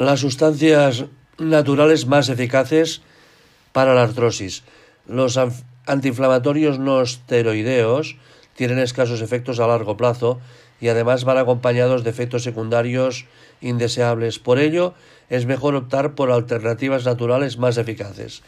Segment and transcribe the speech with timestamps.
[0.00, 1.04] Las sustancias
[1.36, 3.02] naturales más eficaces
[3.72, 4.62] para la artrosis.
[5.06, 5.38] Los
[5.84, 8.16] antiinflamatorios no esteroideos
[8.54, 10.40] tienen escasos efectos a largo plazo
[10.80, 13.26] y además van acompañados de efectos secundarios
[13.60, 14.38] indeseables.
[14.38, 14.94] Por ello,
[15.28, 18.40] es mejor optar por alternativas naturales más eficaces.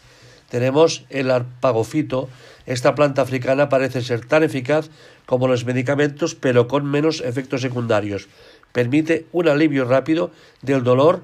[0.49, 2.31] Tenemos el arpagofito.
[2.65, 4.89] Esta planta africana parece ser tan eficaz
[5.27, 8.29] como los medicamentos, pero con menos efectos secundarios.
[8.73, 10.31] Permite un alivio rápido
[10.63, 11.23] del dolor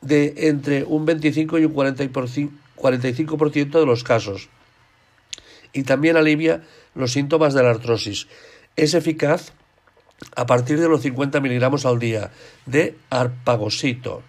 [0.00, 4.48] de entre un 25 y un 45% de los casos.
[5.72, 6.62] Y también alivia
[6.94, 8.28] los síntomas de la artrosis.
[8.76, 9.52] Es eficaz
[10.36, 12.30] a partir de los 50 miligramos al día
[12.66, 14.22] de arpagosito,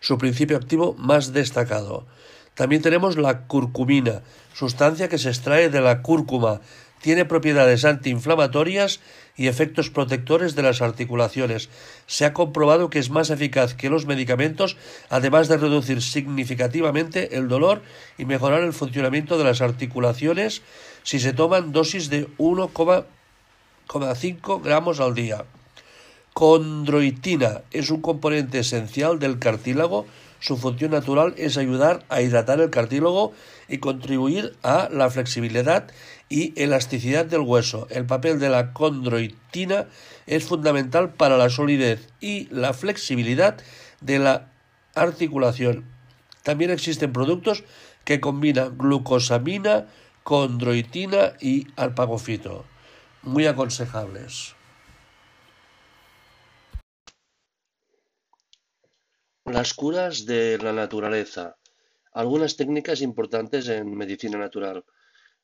[0.00, 2.06] su principio activo más destacado.
[2.54, 6.60] También tenemos la curcumina, sustancia que se extrae de la cúrcuma.
[7.04, 9.00] Tiene propiedades antiinflamatorias
[9.36, 11.68] y efectos protectores de las articulaciones.
[12.06, 14.78] Se ha comprobado que es más eficaz que los medicamentos,
[15.10, 17.82] además de reducir significativamente el dolor
[18.16, 20.62] y mejorar el funcionamiento de las articulaciones
[21.02, 25.44] si se toman dosis de 1,5 gramos al día.
[26.32, 30.06] Condroitina es un componente esencial del cartílago
[30.44, 33.32] su función natural es ayudar a hidratar el cartílago
[33.66, 35.90] y contribuir a la flexibilidad
[36.28, 37.86] y elasticidad del hueso.
[37.88, 39.86] El papel de la condroitina
[40.26, 43.56] es fundamental para la solidez y la flexibilidad
[44.02, 44.50] de la
[44.94, 45.86] articulación.
[46.42, 47.64] También existen productos
[48.04, 49.86] que combinan glucosamina,
[50.24, 52.66] condroitina y alpagofito.
[53.22, 54.54] Muy aconsejables.
[59.54, 61.56] Las curas de la naturaleza.
[62.12, 64.84] Algunas técnicas importantes en medicina natural.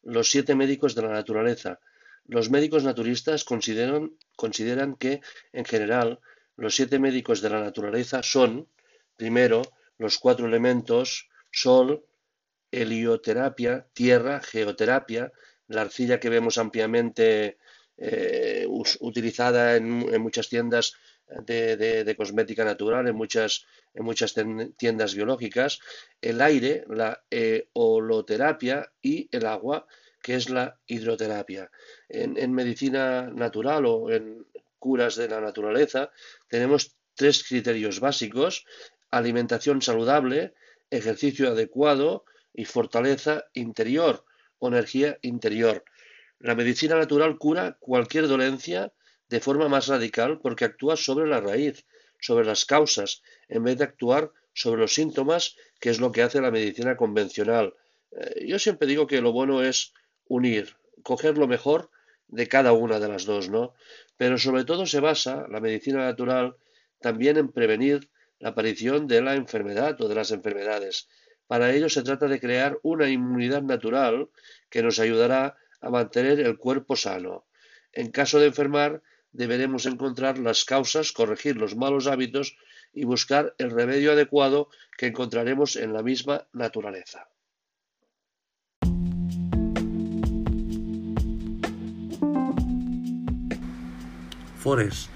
[0.02, 1.78] Los siete médicos de la naturaleza.
[2.26, 5.20] Los médicos naturistas consideran, que,
[5.52, 6.18] en general,
[6.56, 8.66] los siete médicos de la naturaleza son,
[9.16, 9.62] primero,
[9.96, 12.04] los cuatro elementos, sol,
[12.72, 15.30] helioterapia, tierra, geoterapia,
[15.68, 17.58] la arcilla que vemos ampliamente
[17.96, 20.94] eh, utilizada en, muchas tiendas
[21.46, 24.34] de, cosmética natural, en muchas, en muchas
[24.76, 25.80] tiendas biológicas,
[26.20, 27.22] el aire, la
[27.72, 29.86] holoterapia y el agua,
[30.22, 31.70] que es la hidroterapia.
[32.08, 34.46] En, en medicina natural o en
[34.78, 36.10] curas de la naturaleza
[36.48, 38.64] tenemos tres criterios básicos,
[39.10, 40.54] alimentación saludable,
[40.90, 44.24] ejercicio adecuado y fortaleza interior
[44.58, 45.84] o energía interior.
[46.38, 48.92] La medicina natural cura cualquier dolencia
[49.30, 51.86] de forma más radical porque actúa sobre la raíz,
[52.18, 56.40] sobre las causas, en vez de actuar sobre los síntomas, que es lo que hace
[56.40, 57.74] la medicina convencional.
[58.10, 59.94] Eh, yo siempre digo que lo bueno es
[60.26, 61.90] unir, coger lo mejor
[62.26, 63.74] de cada una de las dos, ¿no?
[64.16, 66.56] Pero sobre todo se basa la medicina natural
[67.00, 71.08] también en prevenir la aparición de la enfermedad o de las enfermedades.
[71.46, 74.28] Para ello se trata de crear una inmunidad natural
[74.68, 77.46] que nos ayudará a mantener el cuerpo sano.
[77.92, 79.02] En caso de enfermar,
[79.32, 82.56] deberemos encontrar las causas, corregir los malos hábitos
[82.92, 87.28] y buscar el remedio adecuado que encontraremos en la misma naturaleza.
[94.58, 95.08] Forest,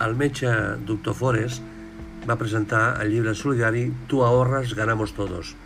[0.00, 0.46] el metge
[0.86, 1.60] doctor Forest
[2.28, 5.56] va presentar el llibre solidari Tu ahorras, ganamos todos.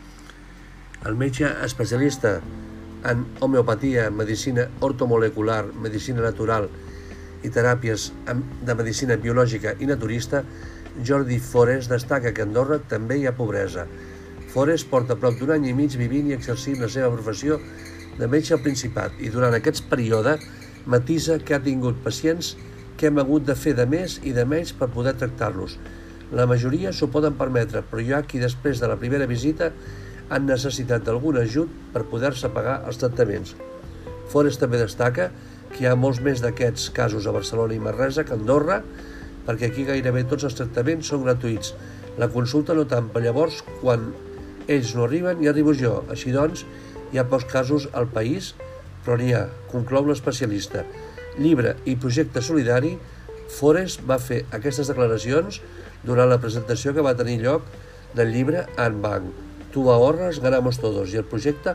[1.04, 2.40] El metge especialista
[3.04, 6.70] en homeopatia, medicina ortomolecular, medicina natural
[7.42, 8.10] i teràpies
[8.66, 10.42] de medicina biològica i naturista,
[11.06, 13.86] Jordi Forest destaca que a Andorra també hi ha pobresa.
[14.50, 17.60] Forest porta prop d'un any i mig vivint i exercint la seva professió
[18.18, 20.36] de metge al Principat i durant aquest període
[20.90, 22.56] matisa que ha tingut pacients
[22.98, 25.78] que hem hagut de fer de més i de menys per poder tractar-los.
[26.36, 29.70] La majoria s'ho poden permetre, però hi ha qui després de la primera visita
[30.30, 33.54] han necessitat d'algun ajut per poder-se pagar els tractaments.
[34.30, 38.34] Forest també destaca que hi ha molts més d'aquests casos a Barcelona i Manresa que
[38.34, 38.80] a Andorra,
[39.46, 41.74] perquè aquí gairebé tots els tractaments són gratuïts.
[42.20, 44.10] La consulta no tant, però llavors, quan
[44.68, 46.00] ells no arriben, hi arribo jo.
[46.12, 46.64] Així doncs,
[47.12, 48.54] hi ha pocs casos al país,
[49.04, 50.84] però n'hi ha, conclou l'especialista.
[51.38, 52.96] Llibre i projecte solidari,
[53.50, 55.58] Forest va fer aquestes declaracions
[56.06, 57.64] durant la presentació que va tenir lloc
[58.14, 59.32] del llibre En Banc.
[59.74, 61.74] Tu ahorras, ganamos todos, i el projecte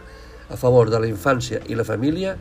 [0.50, 2.36] a favor de la infància i la família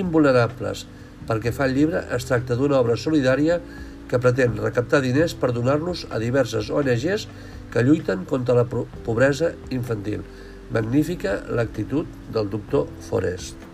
[0.00, 0.86] invulnerables.
[1.26, 3.60] Perquè fa el llibre es tracta d'una obra solidària
[4.06, 7.26] que pretén recaptar diners per donar-los a diverses ONGs
[7.74, 10.22] que lluiten contra la pobresa infantil.
[10.70, 13.65] Magnífica l'actitud del doctor Forest.